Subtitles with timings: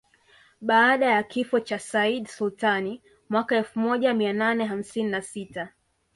[0.61, 5.69] Baada ya kifo cha Sayyid Sultan mwaka elfu moja mia nane hamsini na sita